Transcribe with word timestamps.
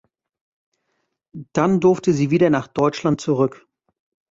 Dann 1.53 1.79
durfte 1.79 2.11
sie 2.11 2.31
wieder 2.31 2.49
nach 2.49 2.65
Deutschland 2.65 3.21
zurück. 3.21 3.67